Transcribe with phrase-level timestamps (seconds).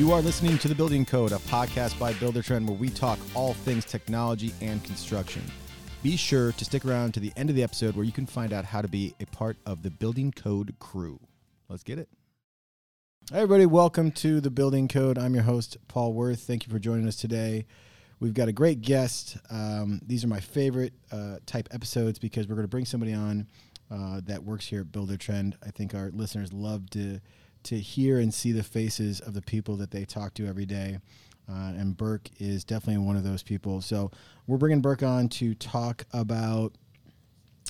[0.00, 3.52] You are listening to The Building Code, a podcast by Buildertrend where we talk all
[3.52, 5.42] things technology and construction.
[6.02, 8.54] Be sure to stick around to the end of the episode where you can find
[8.54, 11.20] out how to be a part of the Building Code crew.
[11.68, 12.08] Let's get it.
[13.30, 13.66] Hi, everybody.
[13.66, 15.18] Welcome to The Building Code.
[15.18, 16.40] I'm your host, Paul Worth.
[16.40, 17.66] Thank you for joining us today.
[18.20, 19.36] We've got a great guest.
[19.50, 23.48] Um, these are my favorite uh, type episodes because we're going to bring somebody on
[23.90, 25.56] uh, that works here at Buildertrend.
[25.62, 27.20] I think our listeners love to
[27.64, 30.98] to hear and see the faces of the people that they talk to every day.
[31.48, 33.80] Uh, and Burke is definitely one of those people.
[33.80, 34.10] So
[34.46, 36.74] we're bringing Burke on to talk about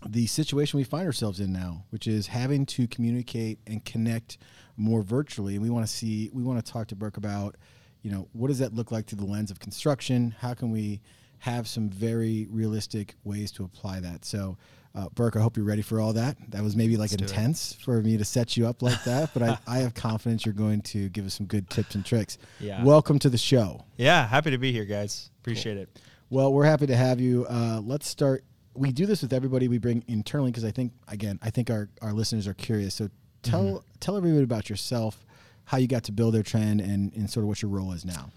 [0.06, 4.38] the situation we find ourselves in now, which is having to communicate and connect
[4.76, 5.54] more virtually.
[5.54, 7.56] And we want to see, we want to talk to Burke about,
[8.02, 10.34] you know, what does that look like through the lens of construction?
[10.38, 11.00] How can we
[11.38, 14.24] have some very realistic ways to apply that?
[14.24, 14.56] So
[14.94, 16.36] uh, Burke, I hope you're ready for all that.
[16.50, 19.42] That was maybe like Let's intense for me to set you up like that, but
[19.42, 22.38] I, I have confidence you're going to give us some good tips and tricks.
[22.58, 22.82] Yeah.
[22.84, 23.84] Welcome to the show.
[23.96, 25.30] Yeah, happy to be here, guys.
[25.40, 25.88] Appreciate it.
[26.28, 27.46] Well, we're happy to have you.
[27.48, 28.44] Uh, let's start.
[28.74, 31.88] We do this with everybody we bring internally because I think, again, I think our,
[32.02, 32.94] our listeners are curious.
[32.94, 33.08] So
[33.42, 33.76] tell Mm-hmm.
[34.00, 35.24] tell everybody about yourself,
[35.64, 38.30] how you got to Buildertrend, and, and sort of what your role is now.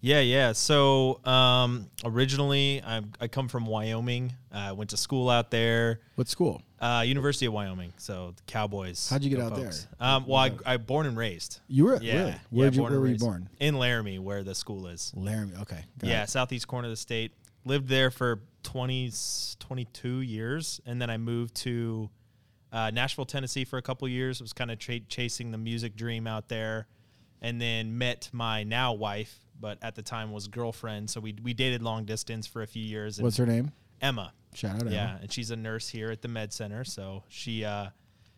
[0.00, 0.52] Yeah, yeah.
[0.52, 4.32] So um, originally, I, I come from Wyoming.
[4.52, 6.62] I went to school out there, What school?
[6.80, 7.92] uh, University of Wyoming.
[7.96, 9.08] So the Cowboys.
[9.10, 9.72] How'd you get out there?
[9.98, 11.60] Um, well, I, I born and raised.
[11.68, 12.34] You were Yeah, really?
[12.50, 13.48] Where'd you, born where were you born?
[13.58, 15.12] In Laramie, where the school is.
[15.16, 15.54] Laramie.
[15.62, 15.84] Okay.
[16.02, 16.28] yeah, it.
[16.30, 17.32] southeast corner of the state.
[17.64, 19.12] Lived there for 20,
[19.58, 22.08] 22 years, and then I moved to
[22.72, 24.40] uh, Nashville, Tennessee for a couple years.
[24.40, 26.86] Was kind of tra- chasing the music dream out there,
[27.42, 31.10] and then met my now wife, but at the time was girlfriend.
[31.10, 33.18] So we we dated long distance for a few years.
[33.18, 33.72] and What's her name?
[34.00, 34.32] Emma.
[34.54, 34.90] Shout out.
[34.90, 35.18] Yeah, Emma.
[35.22, 36.84] and she's a nurse here at the med center.
[36.84, 37.88] So she uh,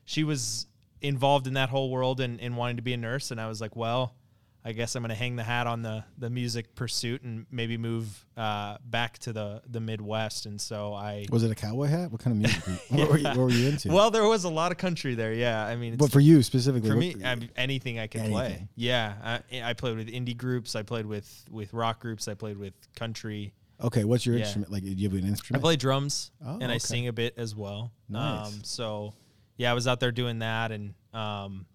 [0.04, 0.66] she was
[1.00, 3.30] involved in that whole world and, and wanting to be a nurse.
[3.30, 4.14] And I was like, well,
[4.64, 7.78] I guess I'm going to hang the hat on the the music pursuit and maybe
[7.78, 10.44] move uh, back to the the Midwest.
[10.44, 11.26] And so I.
[11.30, 12.12] Was it a cowboy hat?
[12.12, 12.66] What kind of music?
[12.66, 13.88] Were you, what, were you, what were you into?
[13.92, 15.32] Well, there was a lot of country there.
[15.32, 18.26] Yeah, I mean, it's, but for you specifically, for me, I mean, anything I could
[18.26, 18.68] play.
[18.76, 20.76] Yeah, I, I played with indie groups.
[20.76, 22.28] I played with with rock groups.
[22.28, 23.54] I played with country.
[23.82, 24.04] okay.
[24.04, 24.42] What's your yeah.
[24.44, 24.70] instrument?
[24.70, 25.62] Like, do you have an instrument?
[25.62, 27.92] I play drums Oh, and I sing a bit as well.
[28.10, 28.48] Nice.
[28.48, 29.14] Um, so
[29.56, 31.66] yeah, I was out there doing that, and um,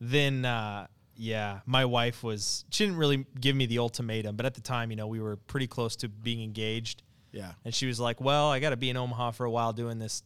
[0.00, 0.86] then uh,
[1.16, 4.90] yeah, my wife was she didn't really give me the ultimatum, but at the time,
[4.90, 7.02] you know, we were pretty close to being engaged,
[7.32, 7.52] yeah.
[7.64, 9.98] and she was like, "Well, I got to be in Omaha for a while doing
[9.98, 10.22] this,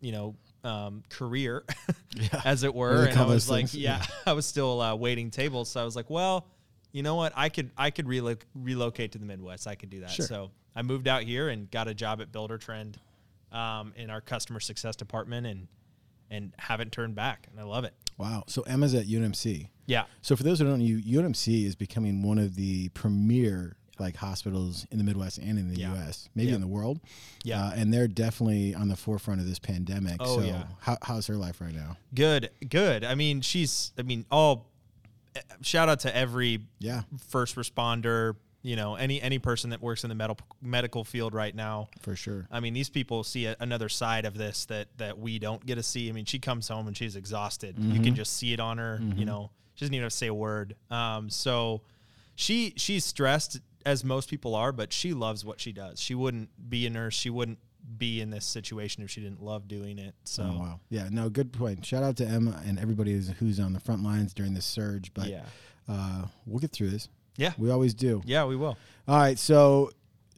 [0.00, 1.62] you know." Um, career,
[2.16, 2.40] Yeah.
[2.42, 4.06] as it were, they and I was like, yeah, Yeah.
[4.28, 6.46] I was still uh, waiting tables, so I was like, well,
[6.90, 10.00] you know what, I could I could relo- relocate to the Midwest, I could do
[10.00, 10.10] that.
[10.10, 10.24] Sure.
[10.24, 12.94] So I moved out here and got a job at Buildertrend,
[13.52, 15.68] um, in our customer success department, and
[16.30, 17.92] and haven't turned back, and I love it.
[18.16, 18.44] Wow.
[18.46, 19.68] So Emma's at UNMC.
[19.86, 24.16] Yeah, So for those who don't know, UNMC is becoming one of the premier like
[24.16, 25.92] hospitals in the Midwest and in the Yeah.
[25.94, 26.56] U.S., maybe Yeah.
[26.56, 26.98] in the world.
[27.44, 27.64] Yeah.
[27.66, 30.16] Uh, and they're definitely on the forefront of this pandemic.
[30.20, 30.64] Oh, so yeah.
[30.80, 31.96] how, how's her life right now?
[32.14, 33.04] good, good.
[33.04, 34.66] I mean, she's, I mean, all
[35.36, 40.02] eh, shout out to every Yeah, first responder, you know, any any person that works
[40.04, 41.88] in the medical medical field right now.
[42.00, 42.48] for sure.
[42.50, 45.74] I mean, these people see a, another side of this that that we don't get
[45.76, 46.08] to see.
[46.08, 47.76] I mean, she comes home and she's exhausted.
[47.78, 48.02] You Mm-hmm.
[48.04, 49.00] can just see it on her.
[49.14, 50.76] You know, she doesn't even have to say a word.
[50.90, 51.82] Um, so
[52.34, 56.00] she she's stressed as most people are, but she loves what she does.
[56.00, 57.14] She wouldn't be a nurse.
[57.14, 57.58] She wouldn't
[57.98, 60.14] be in this situation if she didn't love doing it.
[60.24, 60.80] So Oh, wow.
[60.88, 61.84] Yeah, no, good point.
[61.84, 65.12] Shout out to Emma and everybody who's, who's on the front lines during this surge.
[65.12, 65.42] But yeah,
[65.86, 67.08] uh, we'll get through this.
[67.36, 68.22] yeah, We always do.
[68.24, 68.78] yeah, we will.
[69.06, 69.38] All right.
[69.38, 69.90] So,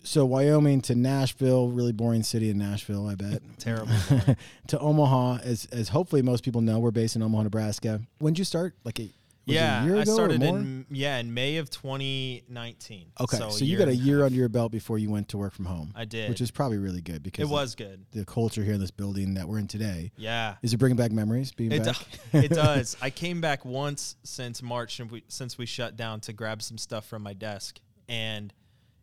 [0.02, 3.42] so Wyoming to Nashville, really boring city in Nashville, I bet.
[3.58, 3.92] Terrible.
[4.66, 8.00] to Omaha, as as hopefully most people know, we're based in Omaha, Nebraska.
[8.18, 8.74] When did you start?
[8.82, 9.08] Like a,
[9.46, 13.12] yeah, I started in yeah in May of 2019.
[13.20, 15.52] Okay, so, so, you got a year under your belt before you went to work
[15.54, 15.92] from home.
[15.94, 16.28] I did.
[16.28, 18.04] which is probably really good because It was good.
[18.12, 20.12] the, the culture here in this building that we're in today.
[20.16, 20.56] Yeah.
[20.62, 21.52] Is it bringing back memories?
[21.52, 21.96] Being It, back,
[22.32, 22.96] do- it does.
[23.00, 26.78] I came back once since March and we, since we shut down to grab some
[26.78, 28.52] stuff from my desk, and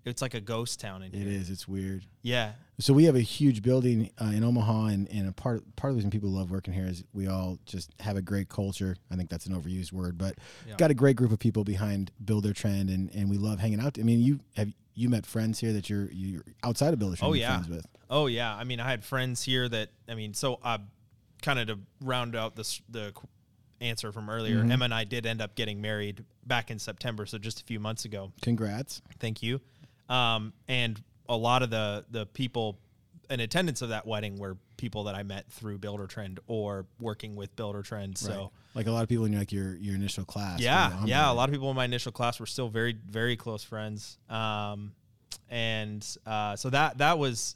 [0.05, 1.21] it's like a ghost town in here.
[1.21, 1.49] It is.
[1.49, 2.05] It's weird.
[2.21, 5.91] Yeah, So we have a huge building uh, in Omaha, and, and a part part
[5.91, 8.95] of the reason people love working here is we all just have a great culture.
[9.11, 10.35] I think that's an overused word, but
[10.67, 10.75] Yeah.
[10.77, 13.97] got a great group of people behind Buildertrend, and, and we love hanging out.
[13.99, 17.23] I mean, you have you met friends here that you're you're outside of Buildertrend.
[17.23, 17.53] Oh, yeah.
[17.59, 17.85] friends with.
[18.09, 20.77] Oh yeah, I mean, I had friends here that I mean, so uh,
[21.41, 23.13] kind of to round out this the
[23.81, 24.57] answer from earlier.
[24.57, 24.71] Mm-hmm.
[24.71, 27.79] Emma and I did end up getting married back in September, so just a few
[27.79, 28.31] months ago.
[28.41, 29.01] Congrats.
[29.19, 29.59] Thank you.
[30.09, 32.77] Um, and a lot of the the people
[33.29, 37.55] in attendance of that wedding were people that I met through Buildertrend or working with
[37.55, 38.17] Buildertrend.
[38.17, 38.49] So Right.
[38.75, 40.59] like a lot of people in like your your initial class.
[40.59, 43.63] yeah, yeah, a lot of people in my initial class were still very very close
[43.63, 44.17] friends.
[44.29, 44.91] Um,
[45.49, 47.55] and uh, so that that was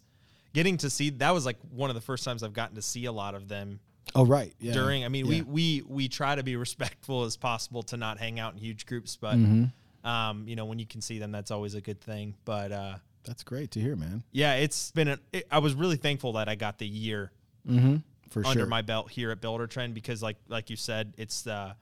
[0.53, 3.05] getting to see that was like one of the first times I've gotten to see
[3.05, 3.79] a lot of them
[4.15, 4.53] Oh right.
[4.59, 4.71] Yeah.
[4.73, 5.29] during i mean Yeah.
[5.29, 8.85] we we we try to be respectful as possible to not hang out in huge
[8.85, 9.65] groups but Mm-hmm.
[10.07, 12.95] Um you know when you can see them that's always a good thing but uh
[13.25, 14.23] That's great to hear, man.
[14.31, 17.31] yeah it's been a, it, i was really thankful that i got the year
[17.67, 17.97] Mm-hmm.
[18.29, 18.67] For under sure.
[18.67, 21.73] my belt here at Buildertrend because like like you said it's uh,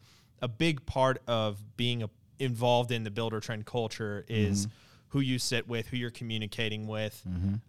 [0.42, 4.68] a big part of being a, involved in the Buildertrend culture is
[5.10, 7.16] who you sit with who you're communicating with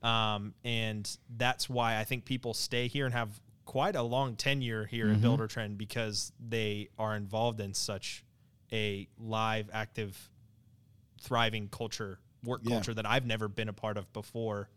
[0.02, 1.04] um, and
[1.36, 3.28] that's why i think people stay here and have
[3.66, 8.24] quite a long tenure here at Buildertrend because they are involved in such
[8.72, 10.30] a live active
[11.20, 12.76] thriving culture work Yeah.
[12.76, 14.68] culture that i've never been a part of before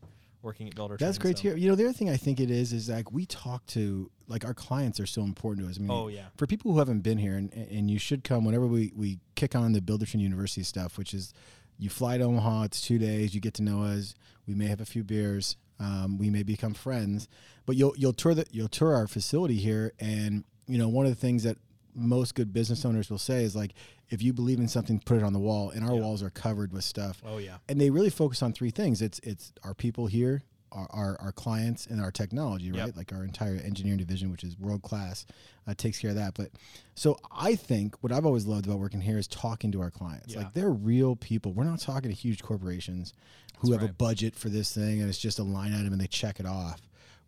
[0.42, 1.58] working at builder That's great so- to hear.
[1.58, 4.46] You know, the other thing I think it is is like we talk to like
[4.46, 5.78] our clients are so important to us.
[5.78, 6.28] I mean, Oh, yeah.
[6.38, 9.54] For people who haven't been here, and, and you should come whenever we we kick
[9.54, 11.34] on the Buildertrend University stuff, which is
[11.78, 12.64] you fly to Omaha.
[12.64, 13.36] It's two days.
[13.36, 14.16] You get to know us.
[14.48, 15.58] We may have a few beers.
[15.78, 17.28] Um, we may become friends,
[17.66, 21.12] but you'll you'll tour the you'll tour our facility here, and you know one of
[21.12, 21.58] the things that
[21.96, 23.74] most good business owners will say is like
[24.10, 26.02] if you believe in something put it on the wall and our Yeah.
[26.02, 27.22] walls are covered with stuff.
[27.26, 27.58] Oh yeah.
[27.68, 29.02] And they really focus on three things.
[29.02, 30.42] It's it's our people here
[30.72, 32.86] our, our, our clients and our technology right?
[32.88, 32.96] Yep.
[32.98, 35.26] like our entire engineering division which is world class
[35.68, 36.36] uh, takes care of that.
[36.36, 36.52] But
[36.94, 40.34] so i think what i've always loved about working here is talking to our clients.
[40.34, 40.42] Yeah.
[40.42, 41.54] like they're real people.
[41.54, 43.14] We're not talking to huge corporations
[43.60, 46.08] who have a budget for this thing and it's just a line item and they
[46.08, 46.80] check it off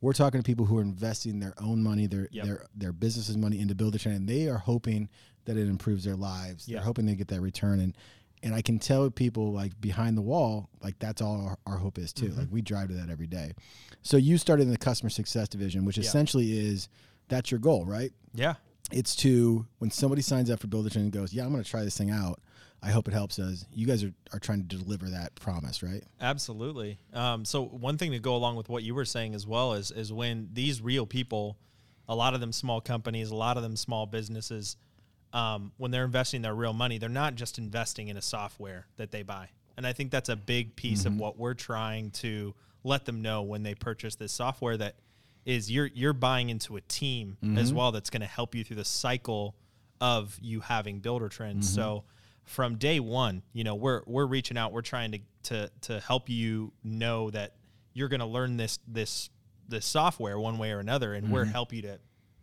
[0.01, 2.45] we're talking to people who are investing their own money their Yep.
[2.45, 5.09] their their business's money into build a and they are hoping
[5.45, 6.77] that it improves their lives Yeah.
[6.77, 7.95] they're hoping they get that return and
[8.43, 11.99] and I can tell people like behind the wall, like that's all our, our hope
[11.99, 12.29] is too.
[12.29, 12.39] Mm-hmm.
[12.39, 13.53] Like we drive to that every day.
[14.01, 16.05] So you started in the customer success division, which Yeah.
[16.05, 16.89] essentially is
[17.27, 18.11] that's your goal, right?
[18.33, 18.55] yeah
[18.91, 21.83] It's to when somebody signs up for Builder and goes, yeah, I'm going to try
[21.83, 22.41] this thing out.
[22.83, 23.65] I hope it helps us.
[23.73, 26.03] You guys are, are trying to deliver that promise, right?
[26.19, 26.97] Absolutely.
[27.13, 29.91] Um, so one thing to go along with what you were saying as well is
[29.91, 31.57] is when these real people,
[32.09, 34.77] a lot of them small companies, a lot of them small businesses,
[35.31, 39.11] um, when they're investing their real money, they're not just investing in a software that
[39.11, 39.49] they buy.
[39.77, 43.43] And I think that's a big piece of what we're trying to let them know
[43.43, 44.95] when they purchase this software that
[45.45, 48.75] is you're you're buying into a team as well that's going to help you through
[48.75, 49.55] the cycle
[49.99, 51.67] of you having builder trends.
[51.73, 52.03] So
[52.45, 56.29] from day one, you know, we're we're reaching out, we're trying to to to help
[56.29, 57.55] you know that
[57.93, 59.29] you're going to learn this this
[59.67, 61.99] this software one way or another, and we're help you to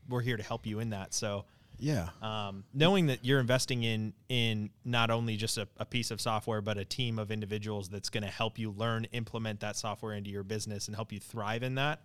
[0.09, 1.13] we're here to help you in that.
[1.13, 1.45] So
[1.79, 2.09] Yeah.
[2.23, 6.61] um, knowing that you're investing in in not only just a, a piece of software
[6.63, 10.31] but a team of individuals that's going to help you learn implement that software into
[10.31, 12.01] your business and help you thrive in that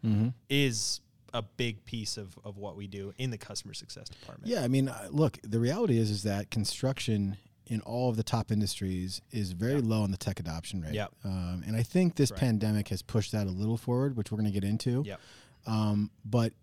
[0.50, 1.00] is
[1.34, 4.68] a big piece of, of what we do in the customer success department Yeah, I
[4.68, 7.38] mean, uh, look, the reality is is that construction
[7.68, 10.94] in all of the top industries is very low on the tech adoption rate.
[10.94, 11.12] Yep.
[11.24, 12.40] Um, and I think this Right.
[12.40, 15.04] pandemic has pushed that a little forward, which we're going to get into.
[15.06, 15.20] Yep.
[15.66, 16.54] Um, but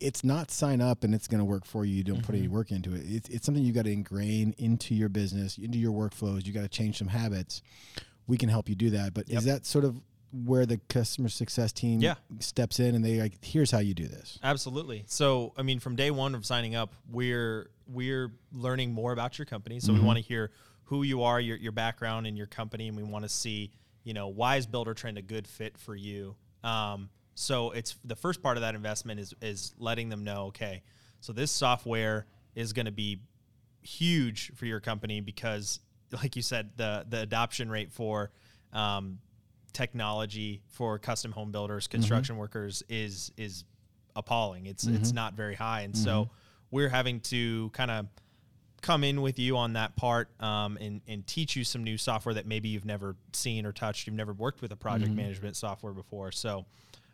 [0.00, 1.94] it's not sign up and it's going to work for you.
[1.96, 2.54] You don't put any Mm-hmm.
[2.54, 3.02] work into it.
[3.04, 6.46] It's, it's something you got to ingrain into your business, into your workflows.
[6.46, 7.62] You got to change some habits.
[8.28, 9.14] We can help you do that.
[9.14, 9.38] But Yep.
[9.38, 10.00] is that sort of
[10.44, 12.14] where the customer success team Yeah.
[12.38, 14.38] steps in and they like, here's how you do this?
[14.42, 15.04] Absolutely.
[15.06, 19.46] So, I mean, from day one of signing up, we're we're learning more about your
[19.46, 19.80] company.
[19.80, 20.50] So we want to hear
[20.84, 23.70] who you are, your your background, and your company, and we want to see,
[24.04, 26.36] you know, why is Buildertrend a good fit for you.
[26.64, 30.82] Um, so it's the first part of that investment is is letting them know, okay,
[31.20, 33.20] so this software is going to be
[33.80, 35.80] huge for your company because,
[36.22, 38.30] like you said, the the adoption rate for
[38.72, 39.18] um,
[39.72, 43.64] technology for custom home builders, construction workers is is
[44.14, 44.66] appalling.
[44.66, 46.28] It's it's not very high, and so
[46.72, 48.06] we're having to kind of
[48.80, 52.34] come in with you on that part um, and and teach you some new software
[52.34, 54.08] that maybe you've never seen or touched.
[54.08, 56.66] You've never worked with a project management software before, so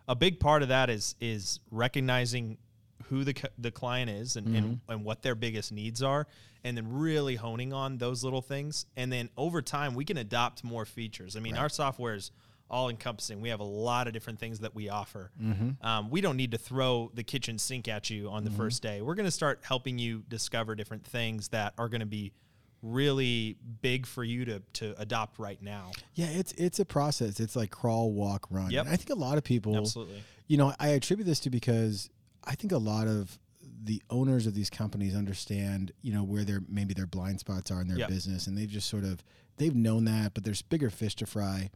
[0.08, 2.56] a big part of that is is recognizing
[3.04, 6.26] who the the client is and, and, and what their biggest needs are
[6.64, 8.86] and then really honing on those little things.
[8.96, 11.36] And then over time we can adopt more features.
[11.36, 12.30] I mean our software is
[12.70, 15.30] all encompassing we have a lot of different things that we offer
[15.82, 19.00] um, we don't need to throw the kitchen sink at you on the first day
[19.02, 22.32] we're going to start helping you discover different things that are going to be
[22.82, 27.40] really big for you to, to adopt right now Yeah, it's it's a process.
[27.40, 28.70] It's like crawl, walk, run.
[28.70, 28.84] Yep.
[28.86, 32.08] And I think a lot of people absolutely You know, I attribute this to because
[32.44, 33.38] I think a lot of
[33.82, 37.80] the owners of these companies understand, you know, where their maybe their blind spots are
[37.80, 38.08] in their Yep.
[38.10, 39.24] business and they've just sort of
[39.56, 41.70] they've known that, but there's bigger fish to fry.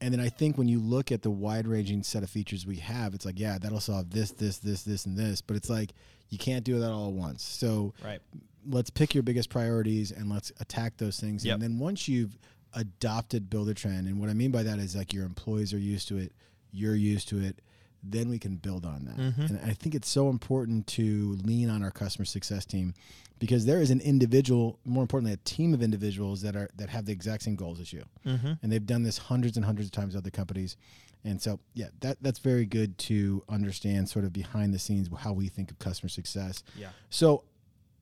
[0.00, 2.76] And then I think when you look at the wide ranging set of features we
[2.76, 5.42] have, it's like, yeah, that'll solve this, this, this, this, and this.
[5.42, 5.92] But it's like
[6.30, 7.42] you can't do that all at once.
[7.42, 8.20] So Right.
[8.66, 11.44] let's pick your biggest priorities and let's attack those things.
[11.44, 11.54] Yep.
[11.54, 12.38] And then once you've
[12.72, 16.18] adopted Buildertrend, and what I mean by that is like your employees are used to
[16.18, 16.32] it,
[16.72, 17.60] you're used to it,
[18.02, 19.16] then we can build on that.
[19.16, 19.50] Mhm.
[19.50, 22.94] And I think it's so important to lean on our customer success team
[23.38, 27.04] because there is an individual, more importantly, a team of individuals that are that have
[27.06, 28.52] the exact same goals as you Mm-hmm.
[28.62, 30.76] and they've done this hundreds and hundreds of times with other companies.
[31.24, 35.34] And so, yeah, that that's very good to understand sort of behind the scenes how
[35.34, 36.62] we think of customer success.
[36.78, 36.88] Yeah.
[37.10, 37.44] So,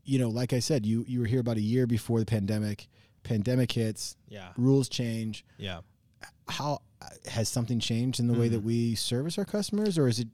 [0.04, 2.86] you know, like I said, you you were here about a year before the pandemic.
[3.24, 4.52] Pandemic hits, Yeah.
[4.56, 5.44] rules change.
[5.58, 5.80] Yeah.
[6.48, 6.80] How
[7.26, 8.64] has something changed in the way that Mm.
[8.66, 10.28] we service our customers, or is it?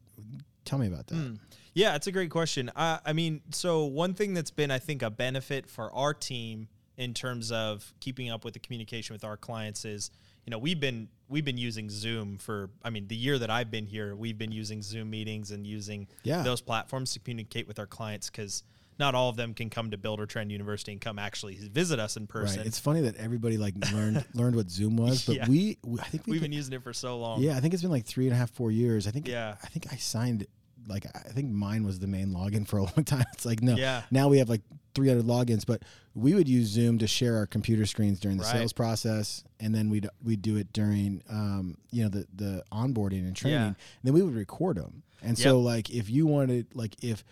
[0.65, 1.15] Tell me about that.
[1.17, 1.39] Mm.
[1.75, 2.71] Yeah, it's a great question.
[2.75, 6.69] Uh, I mean, so one thing that's been, I think, a benefit for our team
[6.97, 10.11] in terms of keeping up with the communication with our clients is,
[10.47, 12.71] you know, we've been we've been using Zoom for.
[12.85, 16.07] I mean, the year that I've been here, we've been using Zoom meetings and using
[16.23, 16.43] Yeah.
[16.43, 18.63] those platforms to communicate with our clients because
[18.99, 22.27] not all of them can come to Buildertrend University and come actually visit us in
[22.27, 22.59] person.
[22.59, 22.67] Right.
[22.67, 25.49] It's funny that everybody like learned learned what Zoom was, but Yeah.
[25.49, 27.41] we, we I think we We've can- been using it for so long.
[27.43, 29.07] Yeah, I think it's been like three and a half, four years.
[29.07, 29.27] I think.
[29.29, 29.57] Yeah.
[29.63, 30.47] I think I signed.
[30.87, 33.25] Like I think mine was the main login for a long time.
[33.33, 33.75] It's like no.
[33.75, 34.03] Yeah.
[34.11, 34.61] Now we have like
[34.95, 35.83] 300 logins, but
[36.15, 38.53] we would use Zoom to share our computer screens during the Right.
[38.53, 43.27] sales process, and then we'd we'd do it during um, you know the the onboarding
[43.27, 43.59] and training.
[43.59, 43.67] Yeah.
[43.69, 45.03] And then we would record them.
[45.23, 47.25] And so like if you wanted like if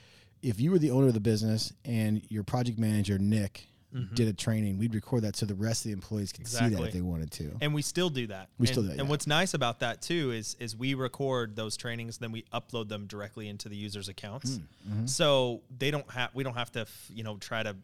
[0.42, 3.66] if you were the owner of the business and your project manager Nick
[4.14, 6.72] did a training, we'd record that so the rest of the employees could see that
[6.72, 6.84] Mm-hmm.
[6.84, 7.52] If they wanted to.
[7.60, 8.48] and we still do that.
[8.58, 9.10] We and, still do that, And yeah.
[9.10, 13.06] what's nice about that too is is we record those trainings, then we upload them
[13.06, 14.60] directly into the users' accounts.
[14.88, 15.06] Mm-hmm.
[15.06, 17.76] So they don't have we don't have to f- you know try to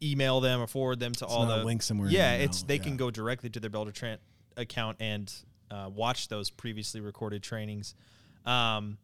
[0.00, 2.76] email them or forward them to all not a the link somewhere Yeah, it's they
[2.76, 2.82] yeah.
[2.84, 4.18] can go directly to their Buildertrend
[4.56, 5.32] account and
[5.72, 7.94] uh, watch those previously recorded trainings.
[8.44, 8.98] Um,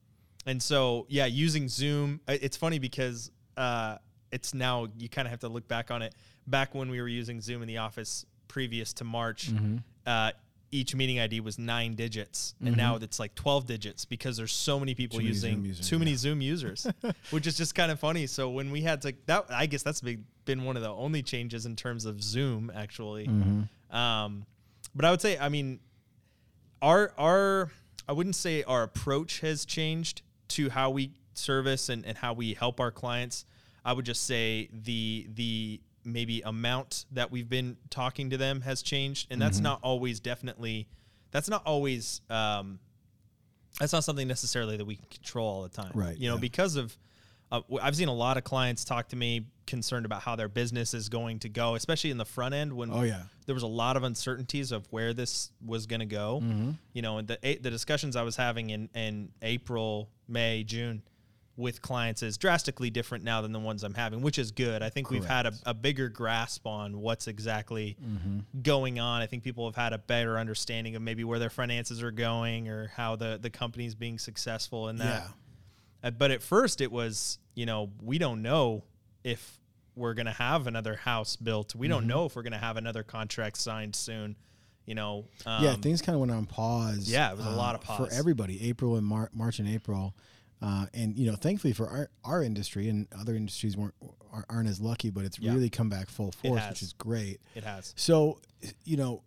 [0.47, 3.97] and so yeah, using Zoom, it's funny because uh,
[4.31, 6.15] it's now you kind of have to look back on it.
[6.47, 9.77] Back when we were using Zoom in the office previous to March, Mm-hmm.
[10.07, 10.33] uh,
[10.75, 14.81] each meeting ID was nine digits, and now it's like twelve digits because there's so
[14.81, 16.17] many people Too using Zoom users, too many yeah.
[16.17, 16.87] Zoom users,
[17.31, 18.27] which is just kind of funny.
[18.27, 21.23] So when we had to that, I guess that's been been one of the only
[21.23, 23.27] changes in terms of Zoom actually.
[23.27, 23.95] Mm-hmm.
[23.95, 24.47] Um,
[24.95, 25.79] but I would say, I mean,
[26.81, 27.71] our our
[28.09, 30.23] I wouldn't say our approach has changed
[30.53, 33.45] to how we service and, and how we help our clients.
[33.85, 38.83] I would just say the the maybe amount that we've been talking to them has
[38.83, 39.47] changed, and Mm-hmm.
[39.49, 40.89] that's not always definitely
[41.31, 42.79] that's not always um,
[43.81, 46.41] that's not something necessarily that we can control all the time, Right, You know, yeah.
[46.41, 46.97] because of
[47.53, 50.93] uh, I've seen a lot of clients talk to me concerned about how their business
[50.95, 53.23] is going to go, especially in the front end when Oh yeah.
[53.47, 56.41] there was a lot of uncertainties of where this was going to go.
[56.43, 56.71] Mm-hmm.
[56.95, 61.03] You know, and the the discussions I was having in in April, May, June
[61.59, 64.83] with clients is drastically different now than the ones I'm having, which is good.
[64.83, 68.39] I think we've had a, a bigger grasp on what's exactly Mm-hmm.
[68.63, 69.21] going on.
[69.21, 72.69] I think people have had a better understanding of maybe where their finances are going
[72.69, 75.05] or how the the company's being successful in that.
[75.25, 75.29] Yeah.
[76.03, 78.83] Uh, but at first, it was you know we don't know
[79.25, 79.59] if
[79.95, 81.75] we're gonna have another house built.
[81.75, 81.93] We Mm-hmm.
[81.95, 84.37] don't know if we're gonna have another contract signed soon.
[84.87, 87.09] You know, um, yeah, things kind of went on pause.
[87.09, 88.69] yeah, it was a uh, lot of pause for everybody.
[88.69, 90.13] April and Mar- March and April,
[90.61, 93.95] uh, and you know, thankfully for our, our industry and other industries weren't
[94.33, 95.53] aren't- aren't as lucky, but it's Yeah.
[95.53, 97.41] really come back full force, which is great.
[97.55, 97.93] It has.
[97.97, 98.41] So,
[98.85, 99.23] you know,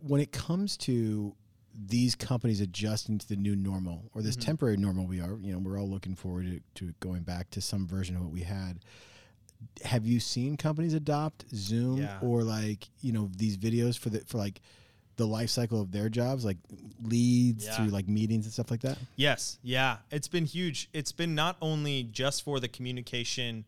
[0.00, 1.36] when it comes to
[1.78, 4.26] these companies adjusting to the new normal or Mm-hmm.
[4.26, 7.50] this temporary normal we are, you know, we're all looking forward to, to going back
[7.50, 8.78] to some version of what we had.
[9.84, 12.18] Have you seen companies adopt Zoom Yeah.
[12.22, 14.60] or like, you know, these videos for the for like
[15.16, 16.58] the life cycle of their jobs, like
[17.02, 17.76] leads Yeah.
[17.76, 18.98] through like meetings and stuff like that?
[19.16, 20.88] Yes, yeah, it's been huge.
[20.92, 23.64] It's been not only just for the communication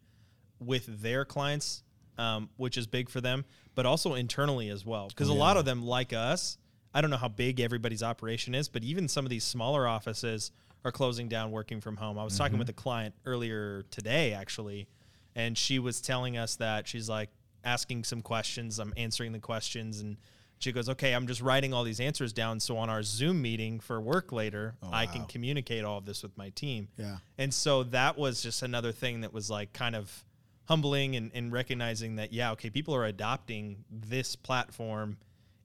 [0.61, 1.83] with their clients,
[2.19, 5.09] um, which is big for them, but also internally as well.
[5.09, 6.59] Because Oh, a lot of them, like us,
[6.99, 10.50] I don't know how big everybody's operation is, but even some of these smaller offices
[10.85, 12.19] are closing down, working from home.
[12.19, 12.81] I was talking with mm-hmm.
[12.81, 14.88] a client earlier today, actually,
[15.37, 17.31] and she was telling us that she's like
[17.62, 18.81] asking some questions.
[18.81, 20.17] I'm answering the questions, and
[20.59, 23.78] she goes, "Okay, I'm just writing all these answers down, so on our Zoom meeting
[23.78, 27.19] for work later, oh, I can communicate all of this with my team." Yeah.
[27.38, 30.25] And so that was just another thing that was like kind of
[30.64, 35.17] humbling and, and recognizing that, yeah, okay, people are adopting this platform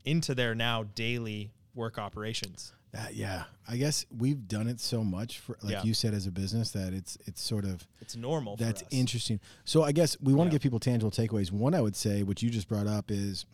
[0.05, 2.73] into their now daily work operations.
[2.91, 3.45] That, yeah.
[3.67, 5.83] I guess we've done it so much for like Yeah.
[5.83, 8.55] you said as a business that it's it's sort of It's normal.
[8.55, 9.39] That's interesting.
[9.65, 10.55] So I guess we want to Yeah.
[10.57, 11.51] give people tangible takeaways.
[11.51, 13.45] One I would say, which you just brought up, is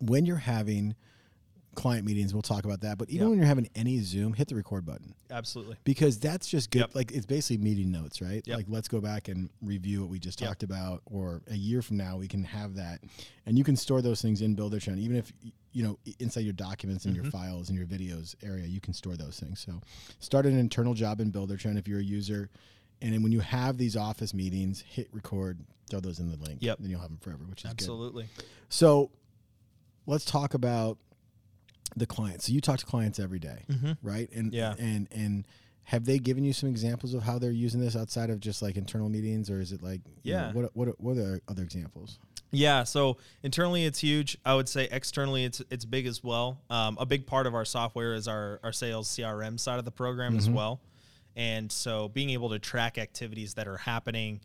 [0.00, 0.94] when you're having
[1.74, 2.32] client meetings.
[2.34, 2.98] We'll talk about that.
[2.98, 3.28] But even Yep.
[3.30, 5.76] when you're having any Zoom, hit the record button Absolutely.
[5.84, 6.80] because that's just good.
[6.80, 6.94] Yep.
[6.94, 8.42] Like it's basically meeting notes, right?
[8.46, 8.56] Yep.
[8.56, 11.96] Like let's go back and review what we just talked about, or a year from
[11.96, 13.00] now we can have that,
[13.46, 15.32] and you can store those things in Buildertrend, even if
[15.72, 17.24] you know inside your documents and Mm-hmm.
[17.24, 19.60] your files and your videos area, you can store those things.
[19.60, 19.80] So
[20.18, 22.50] start an internal job in Buildertrend if you're a user,
[23.00, 26.58] and then when you have these office meetings, hit record, throw those in the link.
[26.60, 26.78] Yep.
[26.80, 27.80] then you'll have them forever, which is good.
[27.80, 28.26] Absolutely.
[28.68, 29.10] So
[30.06, 30.98] let's talk about
[31.96, 32.46] the clients.
[32.46, 33.98] So you talk to clients every day, Mhm.
[34.02, 34.30] right?
[34.32, 34.74] And Yeah.
[34.78, 35.44] and and
[35.84, 38.76] have they given you some examples of how they're using this outside of just like
[38.76, 40.52] internal meetings, or is it like you know, Yeah.
[40.52, 42.18] what what what are other examples?
[42.52, 44.36] Yeah, so internally it's huge.
[44.44, 46.60] I would say externally it's it's big as well.
[46.70, 49.90] Um, a big part of our software is our our sales CRM side of the
[49.92, 50.80] program as well,
[51.36, 54.40] and so being able to track activities that are happening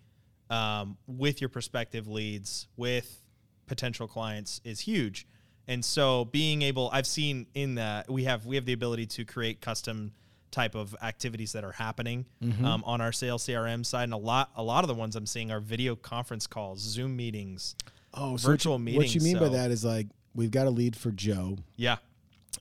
[0.51, 3.23] um, with your prospective leads, with
[3.65, 5.25] potential clients, is huge.
[5.67, 9.25] And so being able, I've seen in that we have we have the ability to
[9.25, 10.11] create custom
[10.51, 12.25] type of activities that are happening
[12.63, 15.25] um, on our sales CRM side, and a lot a lot of the ones I'm
[15.25, 17.75] seeing are video conference calls, Zoom meetings.
[18.13, 20.95] Oh, Virtual what meetings, What you mean by that is like we've got a lead
[20.95, 21.97] for Joe, Yeah,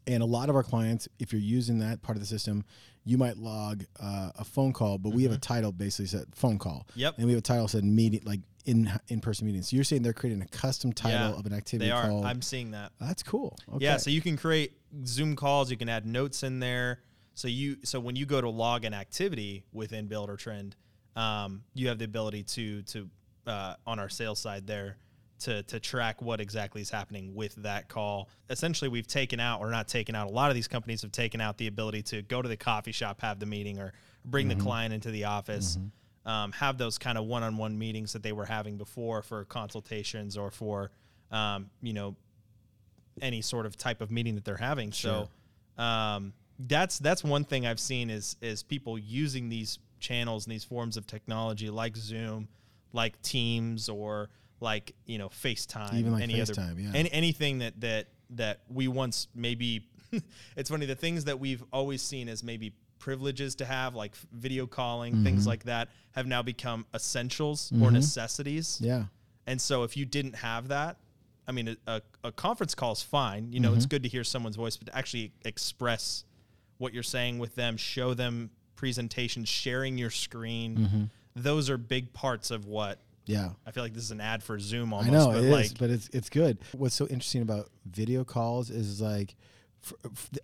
[0.06, 2.64] and a lot of our clients, if you're using that part of the system,
[3.04, 6.58] you might log uh, a phone call, but we have a title basically said phone
[6.58, 6.86] call.
[6.90, 7.00] Mm-hmm.
[7.00, 7.14] Yep.
[7.18, 9.68] And we have a title said meeting, like in in person meetings.
[9.68, 12.08] So you're saying they're creating a custom title yeah, of an activity they are.
[12.08, 12.24] called.
[12.24, 12.92] I'm seeing that.
[12.98, 13.56] That's cool.
[13.74, 13.84] Okay.
[13.84, 14.72] Yeah, so you can create
[15.04, 15.70] Zoom calls.
[15.70, 17.00] You can add notes in there.
[17.34, 20.72] So you so when you go to log an activity within Buildertrend,
[21.16, 23.10] um, you have the ability to to
[23.46, 24.96] uh, on our sales side there
[25.40, 28.28] to to track what exactly is happening with that call.
[28.50, 30.28] Essentially, we've taken out or not taken out.
[30.28, 32.92] A lot of these companies have taken out the ability to go to the coffee
[32.92, 33.92] shop, have the meeting, or
[34.24, 35.76] bring the client into the office.
[36.26, 40.50] Um, have those kind of one-on-one meetings that they were having before for consultations or
[40.50, 40.90] for
[41.30, 42.16] um, you know
[43.20, 44.90] any sort of type of meeting that they're having.
[44.92, 45.28] So
[45.82, 50.64] um, that's that's one thing I've seen is is people using these channels and these
[50.64, 52.48] forms of technology like Zoom,
[52.92, 54.30] like Teams, or
[54.64, 56.90] like you know FaceTime, Even like any other FaceTime, yeah.
[56.94, 59.86] any, anything that that that we once maybe.
[60.56, 64.66] it's funny the things that we've always seen as maybe privileges to have like video
[64.66, 65.24] calling Mm-hmm.
[65.24, 69.04] things like that have now become essentials or necessities yeah.
[69.46, 70.96] and so if you didn't have that,
[71.46, 73.52] I mean, a, a, a conference call is fine.
[73.52, 73.76] You know, Mm-hmm.
[73.76, 76.24] it's good to hear someone's voice, but to actually express
[76.78, 81.02] what you're saying with them, show them presentations, sharing your screen, Mm-hmm.
[81.36, 83.50] those are big parts of what Yeah.
[83.66, 85.10] I feel like this is an ad for Zoom almost.
[85.10, 86.58] I know but it is, like, but it's it's good.
[86.72, 89.34] What's so interesting about video calls is like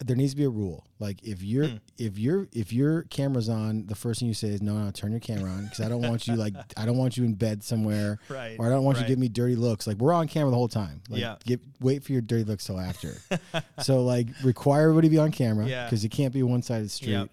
[0.04, 0.84] there needs to be a rule.
[0.98, 1.76] Like if you're Hmm.
[1.96, 5.12] if you're if your camera's on, the first thing you say is no, no, turn
[5.12, 7.62] your camera on because I don't want you like I don't want you in bed
[7.62, 9.86] somewhere, Right, Or I don't want you to give me dirty looks.
[9.86, 11.00] Like we're on camera the whole time.
[11.08, 11.36] Like, Yeah.
[11.46, 13.14] Give, wait for your dirty looks till after.
[13.82, 15.84] so like require everybody to be on camera Yeah.
[15.86, 17.12] because it can't be one sided street.
[17.12, 17.30] Yep.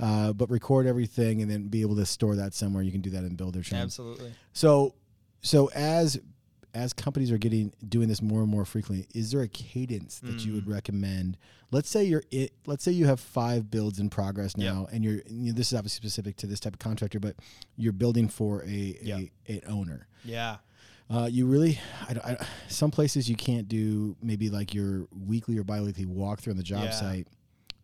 [0.00, 2.82] Uh, but record everything and then be able to store that somewhere.
[2.84, 3.80] You can do that in Buildertrend.
[3.82, 4.32] absolutely.
[4.52, 4.94] So,
[5.42, 6.20] so as
[6.74, 10.44] as companies are getting doing this more and more frequently, is there a cadence that
[10.44, 10.72] you would Mm.
[10.74, 11.36] recommend?
[11.72, 12.52] Let's say you're it.
[12.66, 15.22] Let's say you have five builds in progress now, and you're.
[15.28, 17.36] You know, this is obviously specific to this type of contractor, but
[17.76, 19.18] you're building for a Yeah.
[19.48, 20.06] a an owner.
[20.24, 20.58] Yeah.
[21.10, 25.64] Uh, you really, I, I, some places you can't do maybe like your weekly or
[25.64, 26.90] biweekly walkthrough on the job Yeah.
[26.90, 27.28] site.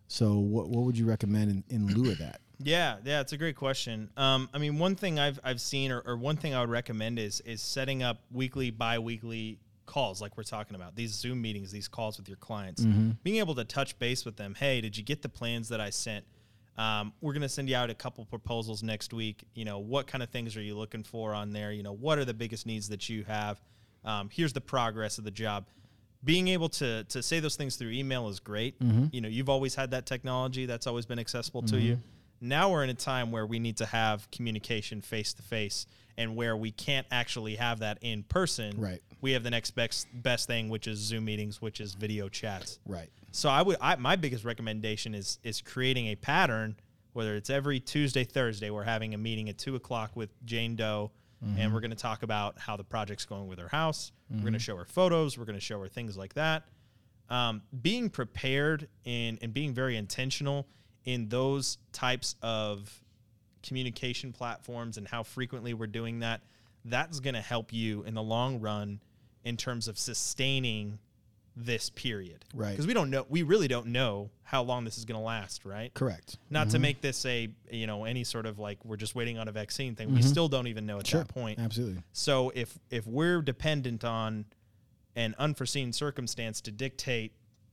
[0.09, 2.41] So, what what would you recommend in, in lieu of that?
[2.63, 4.09] Yeah, yeah, it's a great question.
[4.17, 7.19] Um, I mean, one thing I've I've seen, or, or one thing I would recommend
[7.19, 11.89] is is setting up weekly, bi-weekly calls, like we're talking about these Zoom meetings, these
[11.89, 13.11] calls with your clients, Mm-hmm.
[13.25, 14.55] being able to touch base with them.
[14.55, 16.25] Hey, did you get the plans that I sent?
[16.79, 19.45] Um, we're gonna send you out a couple proposals next week.
[19.55, 21.73] You know, what kind of things are you looking for on there?
[21.73, 23.61] You know, what are the biggest needs that you have?
[24.05, 25.67] Um, here's the progress of the job.
[26.25, 28.79] Being able to to say those things through email is great.
[28.81, 29.07] Mm-hmm.
[29.13, 31.95] You know, you've always had that technology that's always been accessible to you.
[31.97, 32.49] Mm-hmm.
[32.49, 36.37] Now we're in a time where we need to have communication face to face, and
[36.37, 38.81] where we can't actually have that in person.
[38.81, 39.01] Right.
[39.21, 42.79] We have the next best best thing, which is Zoom meetings, which is video chats.
[42.87, 43.09] Right.
[43.33, 46.77] So I would I, my biggest recommendation is is creating a pattern,
[47.15, 51.11] whether it's every Tuesday, Thursday, we're having a meeting at two o'clock with Jane Doe,
[51.59, 54.13] and we're going to talk about how the project's going with her house.
[54.31, 55.37] We're going to show her photos.
[55.39, 56.65] We're going to show her things like that.
[57.31, 60.67] Um, being prepared and and being very intentional
[61.05, 63.03] in those types of
[63.63, 66.43] communication platforms and how frequently we're doing that,
[66.85, 69.01] that's going to help you in the long run
[69.45, 70.99] in terms of sustaining
[71.57, 72.45] this period.
[72.55, 72.71] Right.
[72.71, 75.65] Because we don't know, we really don't know how long this is going to last,
[75.65, 75.93] right?
[75.95, 76.37] Correct.
[76.51, 76.83] Not to mm-hmm.
[76.83, 79.95] make this a, you know, any sort of like we're just waiting on a vaccine
[79.95, 80.09] thing.
[80.13, 80.29] We mm-hmm.
[80.29, 81.21] still don't even know at Sure.
[81.21, 81.59] that point.
[81.59, 82.03] Absolutely.
[82.13, 84.47] So if if we're dependent on
[85.17, 87.33] an unforeseen circumstance to dictate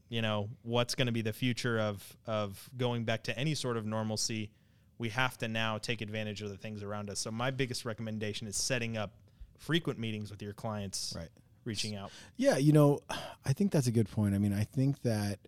[0.10, 3.78] you know what's going to be the future of of going back to any sort
[3.78, 4.52] of normalcy
[4.98, 8.46] we have to now take advantage of the things around us so my biggest recommendation
[8.46, 9.13] is setting up
[9.58, 11.30] frequent meetings with your clients Right.
[11.63, 13.00] reaching out Yeah, you know,
[13.46, 14.36] I think that's a good point.
[14.36, 15.40] I mean, I think that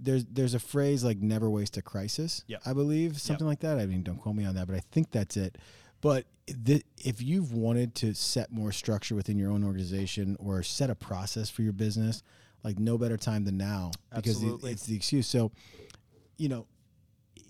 [0.00, 2.44] there's there's a phrase like never waste a crisis.
[2.46, 2.62] Yep.
[2.64, 3.78] I believe something like that.
[3.78, 5.58] I mean, don't quote me on that, but I think that's it.
[6.00, 10.90] But the, if you've wanted to set more structure within your own organization or set
[10.90, 12.22] a process for your business,
[12.62, 14.72] like no better time than now because Absolutely.
[14.72, 15.26] it's the excuse.
[15.26, 15.52] So,
[16.36, 16.66] you know,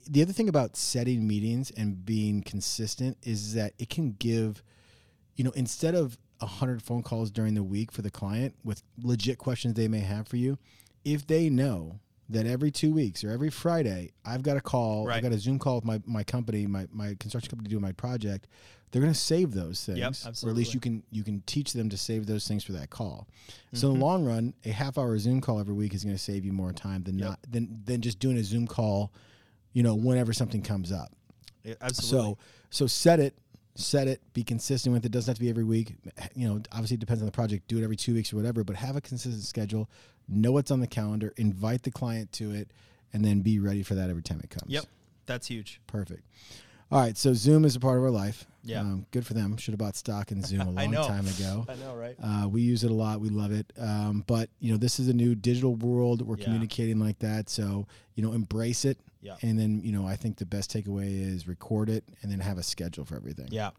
[0.09, 4.62] the other thing about setting meetings and being consistent is that it can give,
[5.35, 8.83] you know, instead of a hundred phone calls during the week for the client with
[9.03, 10.59] legit questions they may have for you,
[11.05, 15.16] if they know that every two weeks or every Friday I've got a call, Right.
[15.16, 17.81] I've got a Zoom call with my, my company, my, my construction company to do
[17.81, 18.49] my project,
[18.90, 19.99] they're going to save those things,
[20.44, 22.88] or at least you can you can teach them to save those things for that
[22.90, 23.27] call.
[23.72, 23.94] So Mm-hmm.
[23.94, 26.44] in the long run, a half hour Zoom call every week is going to save
[26.44, 27.29] you more time than Yep.
[27.29, 29.12] not than than just doing a Zoom call,
[29.72, 31.12] you know, whenever something comes up.
[31.64, 32.38] Yeah, absolutely So
[32.70, 33.35] so set it,
[33.76, 35.12] set it, be consistent with it.
[35.12, 35.94] Doesn't have to be every week.
[36.34, 37.68] You know, obviously it depends on the project.
[37.68, 39.88] Do it every two weeks or whatever, but have a consistent schedule.
[40.28, 41.32] Know what's on the calendar.
[41.36, 42.70] Invite the client to it,
[43.12, 44.70] and then be ready for that every time it comes.
[44.72, 44.84] yep
[45.26, 46.22] that's huge Perfect.
[46.90, 48.46] All right, so Zoom is a part of our life.
[48.62, 48.81] Yeah.
[48.81, 49.57] um, good for them.
[49.57, 51.64] Should have bought stock in Zoom a long time ago.
[51.68, 53.20] i know right Uh, we use it a lot.
[53.20, 53.72] We love it.
[53.79, 56.22] Um, but you know, this is a new digital world.
[56.22, 56.44] We're Yeah.
[56.44, 57.49] communicating like that.
[57.49, 58.99] So you know, embrace it.
[59.22, 59.37] Yeah.
[59.42, 62.59] And then you know, I think the best takeaway is record it and then have
[62.59, 63.49] a schedule for everything.
[63.51, 63.70] yeah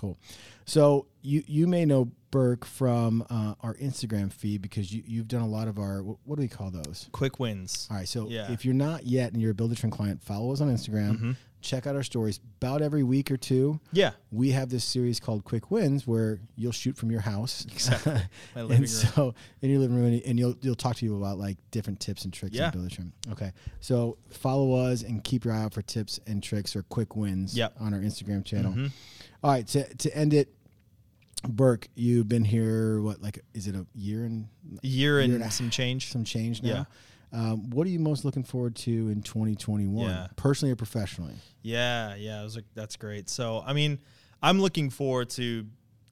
[0.00, 0.16] Cool.
[0.64, 5.42] So you you may know Burke from uh, our Instagram feed because you you've done
[5.42, 7.08] a lot of our what, do we call those?
[7.12, 8.08] quick wins All right.
[8.08, 8.50] So Yeah.
[8.50, 11.10] if you're not yet and you're a Buildertrend client, follow us on Instagram.
[11.16, 11.32] Mm-hmm.
[11.60, 12.40] Check out our stories.
[12.62, 16.72] About every week or two, yeah we have this series called Quick Wins where you'll
[16.72, 17.66] shoot from your house.
[17.70, 18.14] Exactly.
[18.54, 19.12] My living and room.
[19.14, 22.24] so in your living room, and you'll you'll talk to you about like different tips
[22.24, 22.70] and tricks Yeah.
[22.72, 23.12] in Buildertrend.
[23.32, 27.14] Okay, so follow us and keep your eye out for tips and tricks or quick
[27.16, 27.74] wins Yep.
[27.80, 28.72] on our Instagram channel.
[28.72, 28.92] Mhm.
[29.42, 30.52] All right, to to end it,
[31.48, 33.00] Burke, you've been here.
[33.00, 34.48] What like is it a year and
[34.82, 36.68] year and, and a some change some change now?
[36.68, 36.84] Yeah.
[37.32, 40.26] Um, what are you most looking forward to in 2021, Yeah.
[40.34, 41.34] personally or professionally?
[41.62, 43.28] Yeah, yeah, like, that's great.
[43.28, 44.00] So, I mean,
[44.42, 45.64] I'm looking forward to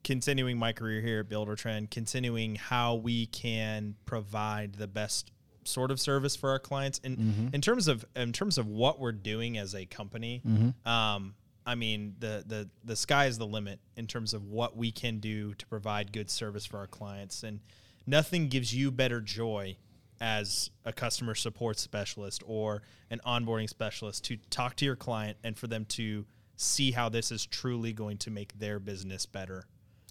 [0.05, 5.31] continuing my career here at Buildertrend, continuing how we can provide the best
[5.65, 7.01] sort of service for our clients.
[7.03, 7.47] And Mm-hmm.
[7.53, 10.89] in terms of in terms of what we're doing as a company, Mm-hmm.
[10.89, 14.91] um, I mean, the the the sky is the limit in terms of what we
[14.91, 17.43] can do to provide good service for our clients.
[17.43, 17.59] And
[18.07, 19.77] nothing gives you better joy
[20.21, 25.57] as a customer support specialist or an onboarding specialist to talk to your client and
[25.57, 26.25] for them to
[26.57, 29.65] see how this is truly going to make their business better.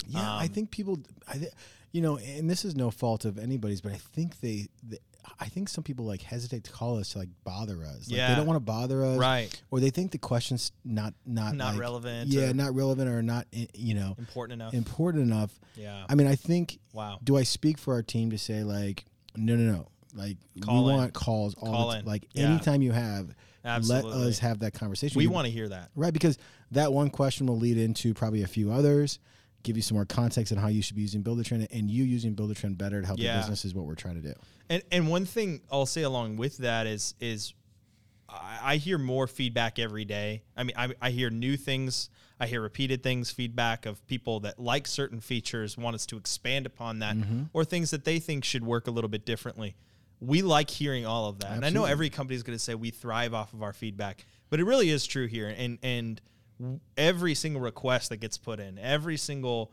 [0.07, 1.49] Yeah, I Um, think people, I, thi-
[1.93, 4.99] you know, and this is no fault of anybody's, but I think they, they
[5.41, 8.09] I think some people like hesitate to call us to like bother us.
[8.09, 8.29] Like, Yeah.
[8.31, 9.63] they don't want to bother us, Right.
[9.71, 13.47] Or they think the question's not not Not like- relevant Yeah, not relevant or not
[13.53, 14.75] eh, you know Important enough.
[14.75, 15.59] important enough.
[15.77, 16.05] yeah.
[16.09, 16.79] I mean, I think.
[16.93, 17.19] wow.
[17.23, 19.05] Do I speak for our team to say like,
[19.37, 20.97] no, no, no, like Call we in.
[20.99, 22.49] want calls all Call the t- like Yeah.
[22.51, 24.13] anytime you have, Absolutely.
[24.13, 25.19] let us have that conversation.
[25.19, 25.91] We want to hear that.
[25.95, 26.39] Right, because
[26.73, 29.19] that one question will lead into probably a few others,
[29.63, 32.35] give you some more context on how you should be using Buildertrend and you using
[32.35, 33.39] Buildertrend better to help your Yeah.
[33.39, 34.35] business is what we're trying to do.
[34.71, 37.55] And and one thing I'll say along with that is is
[38.29, 40.43] I, I hear more feedback every day.
[40.57, 42.11] I mean, I, I hear new things.
[42.41, 46.67] I hear repeated things, feedback of people that like certain features, want us to expand
[46.67, 47.43] upon that, Mm-hmm.
[47.53, 49.75] or things that they think should work a little bit differently.
[50.21, 52.75] We like hearing all of that, and I know every company is going to say
[52.75, 55.49] we thrive off of our feedback, but it really is true here.
[55.57, 56.21] And and
[56.97, 59.73] every single request that gets put in, every single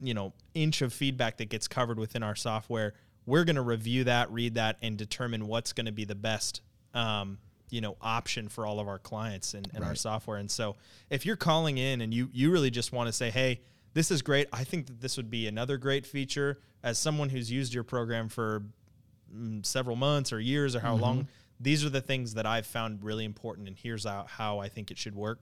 [0.00, 2.94] you know inch of feedback that gets covered within our software
[3.26, 6.60] we're going to review that read that and determine what's going to be the best
[6.94, 7.38] um,
[7.70, 10.38] you know option for all of our clients and, and our software.
[10.38, 10.76] And so
[11.10, 13.60] if you're calling in and you you really just want to say hey
[13.94, 14.48] this is great.
[14.52, 16.58] I think that this would be another great feature.
[16.82, 18.64] As someone who's used your program for
[19.32, 21.28] mm, several months or years or how long
[21.60, 24.90] these are the things that i've found really important and here's how, how i think
[24.90, 25.40] it should work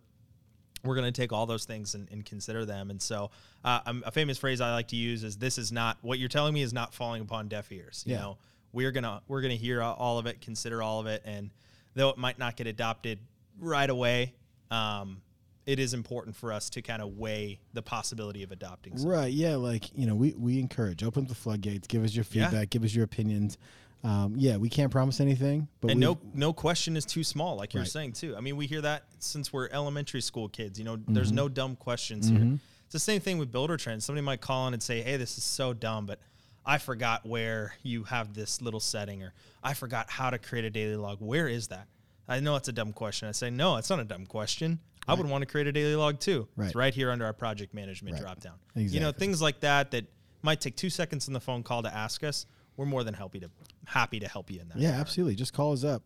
[0.84, 2.90] we're going to take all those things and, and consider them.
[2.90, 3.30] And so,
[3.64, 6.52] uh, a famous phrase I like to use is, "This is not what you're telling
[6.54, 8.20] me is not falling upon deaf ears." You Yeah.
[8.22, 8.38] know,
[8.72, 11.50] we're gonna we're gonna hear all of it, consider all of it, and
[11.94, 13.20] though it might not get adopted
[13.60, 14.34] right away,
[14.72, 15.22] um,
[15.66, 18.96] it is important for us to kind of weigh the possibility of adopting.
[18.96, 19.08] something.
[19.08, 19.32] Right?
[19.32, 22.48] Yeah, like you know, we we encourage open the floodgates, give us your Yeah.
[22.48, 23.56] feedback, give us your opinions.
[24.04, 27.72] Um, yeah, we can't promise anything, but and no no question is too small like
[27.72, 27.90] you're Right.
[27.90, 31.14] saying too i mean we hear that since we're elementary school kids you know Mm-hmm.
[31.14, 34.66] there's no dumb questions here it's the same thing with builder trends somebody might call
[34.66, 36.18] in and say hey this is so dumb but
[36.64, 39.34] I forgot where you have this little setting, or
[39.64, 41.18] I forgot how to create a daily log.
[41.20, 41.88] Where is that?
[42.28, 43.28] I know it's a dumb question.
[43.28, 44.78] I say, no, it's not a dumb question.
[45.08, 46.46] I would want to create a daily log too.
[46.54, 46.66] Right.
[46.66, 48.38] It's right here under our project management Right.
[48.38, 48.52] dropdown.
[48.76, 50.04] You know, things like that that
[50.42, 52.46] might take two seconds in the phone call to ask us.
[52.76, 53.50] We're more than happy to
[53.84, 54.78] happy to help you in that.
[54.78, 55.00] Yeah, regard.
[55.00, 55.34] absolutely.
[55.36, 56.02] Just call us up.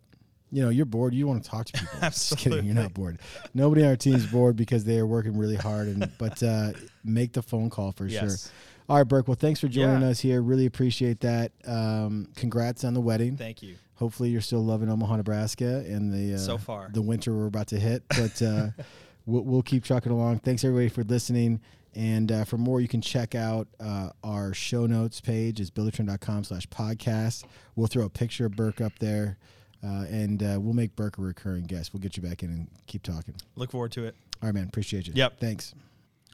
[0.53, 1.13] You know, you're bored.
[1.15, 1.99] You want to talk to people.
[2.03, 2.65] Just kidding.
[2.65, 3.19] You're not bored.
[3.53, 5.89] Nobody on our team's bored because they are working really hard.
[5.89, 6.73] And but uh,
[7.05, 8.45] make the phone call for Yes.
[8.45, 8.53] sure.
[8.89, 9.27] All right, Burke.
[9.27, 10.09] Well, thanks for joining Yeah.
[10.09, 10.41] us here.
[10.41, 11.51] Really appreciate that.
[11.67, 13.37] Um, congrats on the wedding.
[13.37, 13.75] Thank you.
[13.97, 16.91] Hopefully, you're still loving Omaha, Nebraska, and the uh, So far.
[16.93, 18.05] the winter we're about to hit.
[18.11, 18.69] But uh,
[19.27, 20.39] we'll, we'll keep trucking along.
[20.41, 21.61] Thanks everybody for listening.
[21.97, 26.45] And uh, for more, you can check out uh, our show notes page is buildertrend.com
[26.45, 27.45] slash podcast.
[27.75, 29.39] We'll throw a picture of Burke up there,
[29.83, 31.95] uh, and uh, we'll make Burke a recurring guest.
[31.95, 33.35] We'll get you back in and keep talking.
[33.57, 34.15] Look forward to it.
[34.43, 34.69] All right, man.
[34.69, 35.15] Appreciate you.
[35.17, 35.41] Yep.
[35.41, 35.75] Thanks.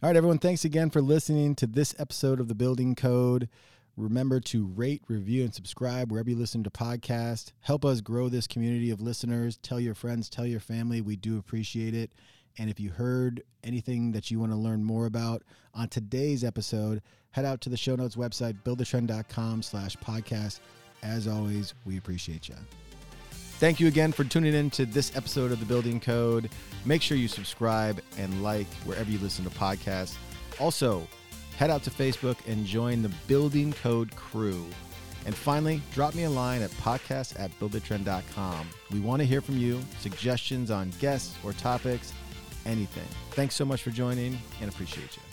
[0.03, 0.39] All right, everyone.
[0.39, 3.49] Thanks again for listening to this episode of The Building Code.
[3.97, 7.53] Remember to rate, review, and subscribe wherever you listen to podcasts.
[7.61, 9.59] Help us grow this community of listeners.
[9.59, 11.01] Tell your friends, tell your family.
[11.01, 12.11] We do appreciate it.
[12.59, 15.43] And if you heard anything that you want to learn more about
[15.75, 20.61] on today's episode, head out to the show notes website, buildertrend.com slash podcast.
[21.03, 22.57] As always, we appreciate you.
[23.59, 26.51] Thank you again for tuning in to this episode of The Building Code.
[26.85, 30.17] Make sure you subscribe and like wherever you listen to podcasts.
[30.59, 31.07] Also,
[31.57, 34.67] head out to Facebook and join the Building Code crew.
[35.27, 38.69] And finally, drop me a line at podcast at buildertrend.com.
[38.91, 42.13] We want to hear from you, suggestions on guests or topics,
[42.67, 43.09] anything.
[43.33, 45.32] Thanks so much for joining and appreciate you.